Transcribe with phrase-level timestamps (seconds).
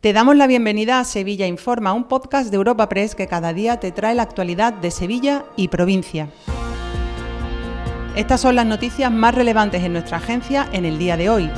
[0.00, 3.80] Te damos la bienvenida a Sevilla Informa, un podcast de Europa Press que cada día
[3.80, 6.30] te trae la actualidad de Sevilla y provincia.
[8.16, 11.50] Estas son las noticias más relevantes en nuestra agencia en el día de hoy.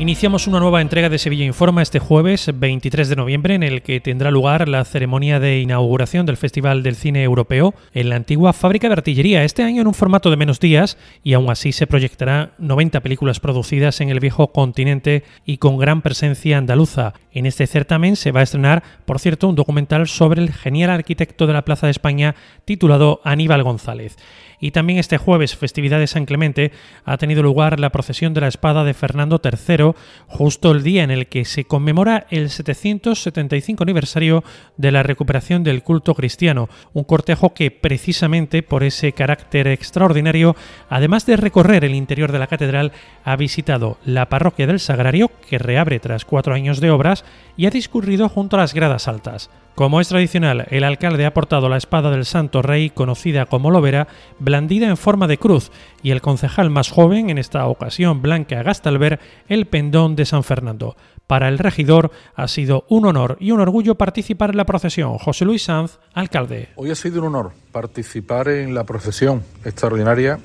[0.00, 4.00] Iniciamos una nueva entrega de Sevilla Informa este jueves 23 de noviembre en el que
[4.00, 8.88] tendrá lugar la ceremonia de inauguración del Festival del Cine Europeo en la antigua fábrica
[8.88, 12.52] de artillería, este año en un formato de menos días y aún así se proyectará
[12.56, 17.12] 90 películas producidas en el viejo continente y con gran presencia andaluza.
[17.32, 21.46] En este certamen se va a estrenar, por cierto, un documental sobre el genial arquitecto
[21.46, 22.34] de la Plaza de España
[22.64, 24.16] titulado Aníbal González.
[24.60, 26.70] Y también este jueves, festividad de San Clemente,
[27.04, 29.92] ha tenido lugar la procesión de la espada de Fernando III,
[30.26, 34.44] justo el día en el que se conmemora el 775 aniversario
[34.76, 40.54] de la recuperación del culto cristiano, un cortejo que precisamente por ese carácter extraordinario,
[40.90, 42.92] además de recorrer el interior de la catedral,
[43.24, 47.19] ha visitado la parroquia del Sagrario, que reabre tras cuatro años de obras,
[47.56, 49.50] y ha discurrido junto a las gradas altas.
[49.74, 54.08] Como es tradicional, el alcalde ha portado la espada del Santo Rey, conocida como lobera,
[54.38, 55.70] blandida en forma de cruz,
[56.02, 60.96] y el concejal más joven, en esta ocasión Blanca Gastalver, el pendón de San Fernando.
[61.26, 65.16] Para el regidor ha sido un honor y un orgullo participar en la procesión.
[65.16, 66.70] José Luis Sanz, alcalde.
[66.74, 70.40] Hoy ha sido un honor participar en la procesión extraordinaria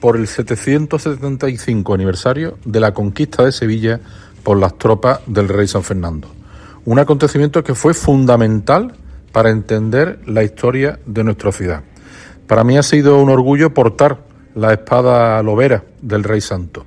[0.00, 4.00] por el 775 aniversario de la conquista de Sevilla
[4.44, 6.28] por las tropas del rey San Fernando
[6.84, 8.92] un acontecimiento que fue fundamental
[9.32, 11.82] para entender la historia de nuestra ciudad.
[12.46, 14.18] Para mí ha sido un orgullo portar
[14.54, 16.84] la espada lobera del Rey Santo.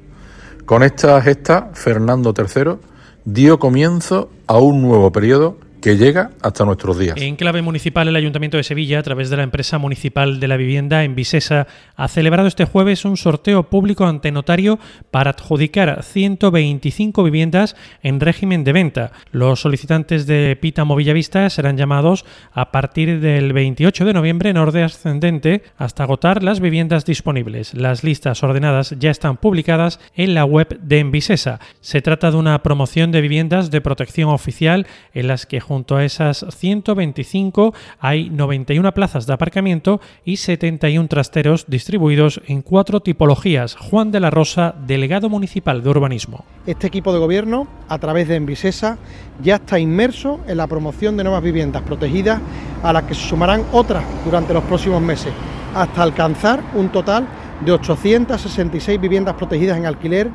[0.65, 2.77] Con esta gesta, Fernando III
[3.25, 7.17] dio comienzo a un nuevo periodo que llega hasta nuestros días.
[7.19, 10.57] En clave municipal, el Ayuntamiento de Sevilla, a través de la empresa municipal de la
[10.57, 14.79] vivienda en Visesa, ha celebrado este jueves un sorteo público ante notario
[15.11, 19.11] para adjudicar 125 viviendas en régimen de venta.
[19.31, 24.83] Los solicitantes de Pítamo Villavista serán llamados a partir del 28 de noviembre en orden
[24.83, 27.73] ascendente hasta agotar las viviendas disponibles.
[27.73, 31.59] Las listas ordenadas ya están publicadas en la web de Envisesa.
[31.81, 36.05] Se trata de una promoción de viviendas de protección oficial en las que junto a
[36.05, 43.75] esas 125 hay 91 plazas de aparcamiento y 71 trasteros distribuidos en cuatro tipologías.
[43.75, 46.45] Juan de la Rosa, delegado municipal de urbanismo.
[46.65, 48.97] Este equipo de gobierno, a través de Envisesa,
[49.43, 52.41] ya está inmerso en la promoción de nuevas viviendas protegidas
[52.83, 55.33] a las que se sumarán otras durante los próximos meses,
[55.75, 57.27] hasta alcanzar un total
[57.65, 60.29] de 866 viviendas protegidas en alquiler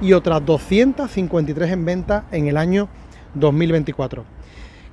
[0.00, 2.88] y otras 253 en venta en el año
[3.34, 4.37] 2024.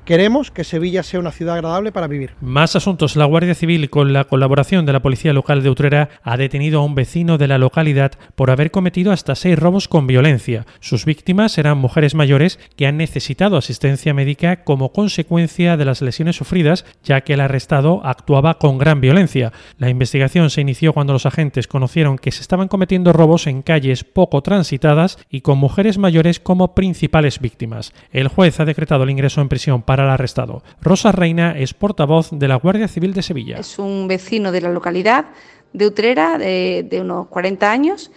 [0.06, 2.34] Queremos que Sevilla sea una ciudad agradable para vivir.
[2.40, 3.16] Más asuntos.
[3.16, 6.84] La Guardia Civil, con la colaboración de la Policía Local de Utrera, ha detenido a
[6.84, 10.68] un vecino de la localidad por haber cometido hasta seis robos con violencia.
[10.80, 16.36] Sus víctimas eran mujeres mayores que han necesitado asistencia médica como consecuencia de las lesiones
[16.36, 19.54] sufridas, ya que el arrestado actuaba con gran violencia.
[19.80, 24.04] La investigación se inició cuando los agentes conocieron que se estaban cometiendo robos en calles
[24.04, 27.92] poco transitadas y con mujeres mayores como principales víctimas.
[28.12, 30.62] El juez ha decretado el ingreso en prisión para para el arrestado.
[30.82, 33.60] Rosa Reina es portavoz de la Guardia Civil de Sevilla.
[33.60, 35.28] Es un vecino de la localidad
[35.72, 38.12] de Utrera de, unos 40 años.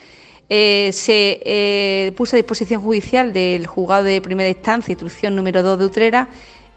[0.49, 5.79] Eh, se eh, puso a disposición judicial del juzgado de primera instancia, instrucción número 2
[5.79, 6.29] de Utrera,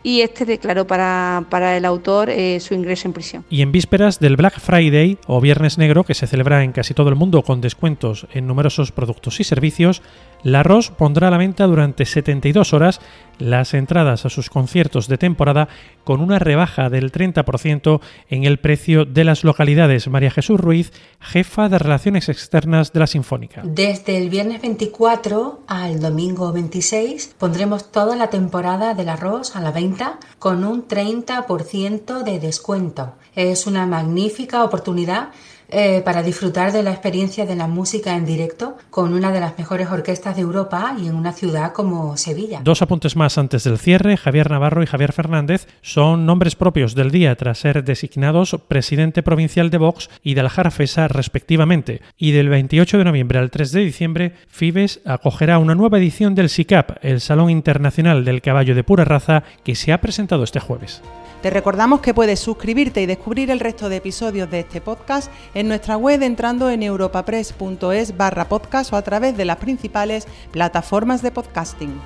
[0.04, 3.46] y este declaró para, para el autor eh, su ingreso en prisión.
[3.50, 7.10] Y en vísperas del Black Friday o Viernes Negro, que se celebra en casi todo
[7.10, 10.04] el mundo con descuentos en numerosos productos y servicios,
[10.44, 13.00] la ROS pondrá a la venta durante 72 horas
[13.38, 15.68] las entradas a sus conciertos de temporada
[16.04, 20.08] con una rebaja del 30% en el precio de las localidades.
[20.08, 23.62] María Jesús Ruiz, jefa de Relaciones Externas de la Sinfónica.
[23.64, 29.72] Desde el viernes 24 al domingo 26 pondremos toda la temporada del arroz a la
[29.72, 33.14] venta con un 30% de descuento.
[33.36, 35.30] Es una magnífica oportunidad
[35.72, 39.58] eh, para disfrutar de la experiencia de la música en directo con una de las
[39.58, 42.62] mejores orquestas de Europa y en una ciudad como Sevilla.
[42.64, 44.18] Dos apuntes más antes del cierre.
[44.18, 49.70] Javier Navarro y Javier Fernández son nombres propios del día tras ser designados presidente provincial
[49.70, 52.02] de Vox y de Aljarafesa respectivamente.
[52.18, 56.50] Y del 28 de noviembre al 3 de diciembre, Fibes acogerá una nueva edición del
[56.50, 61.02] SICAP, el Salón Internacional del Caballo de Pura Raza, que se ha presentado este jueves.
[61.42, 65.32] Te recordamos que puedes suscribirte y descubrir el resto de episodios de este podcast
[65.62, 71.22] en nuestra web entrando en europapress.es barra podcast o a través de las principales plataformas
[71.22, 72.02] de podcasting.